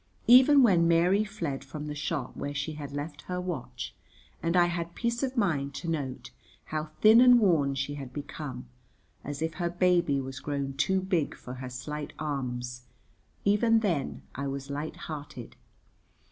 Even 0.25 0.63
when 0.63 0.87
Mary 0.87 1.23
fled 1.23 1.63
from 1.63 1.85
the 1.85 1.93
shop 1.93 2.35
where 2.35 2.55
she 2.55 2.73
had 2.73 2.91
left 2.91 3.21
her 3.29 3.39
watch, 3.39 3.93
and 4.41 4.57
I 4.57 4.65
had 4.65 4.95
peace 4.95 5.21
of 5.21 5.37
mind 5.37 5.75
to 5.75 5.87
note 5.87 6.31
how 6.65 6.85
thin 7.01 7.21
and 7.21 7.39
worn 7.39 7.75
she 7.75 7.93
had 7.93 8.11
become, 8.11 8.65
as 9.23 9.43
if 9.43 9.53
her 9.53 9.69
baby 9.69 10.19
was 10.19 10.39
grown 10.39 10.73
too 10.73 11.01
big 11.01 11.35
for 11.35 11.53
her 11.53 11.69
slight 11.69 12.13
arms, 12.17 12.87
even 13.45 13.81
then 13.81 14.23
I 14.33 14.47
was 14.47 14.71
light 14.71 14.95
hearted. 15.05 15.55